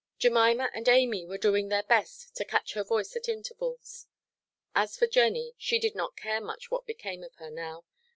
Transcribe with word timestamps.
Jemima 0.17 0.71
and 0.73 0.89
Amy 0.89 1.27
were 1.27 1.37
doing 1.37 1.67
their 1.69 1.83
best 1.83 2.35
to 2.35 2.43
catch 2.43 2.73
her 2.73 2.83
voice 2.83 3.15
at 3.15 3.29
intervals. 3.29 4.07
As 4.73 4.97
for 4.97 5.05
Jenny, 5.05 5.53
she 5.59 5.77
did 5.77 5.93
not 5.93 6.17
care 6.17 6.41
much 6.41 6.71
what 6.71 6.87
became 6.87 7.21
of 7.21 7.35
her 7.35 7.51
now. 7.51 7.85